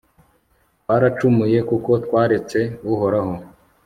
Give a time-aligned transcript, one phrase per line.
[0.81, 2.59] twaracumuye kuko twaretse
[2.91, 3.33] uhoraho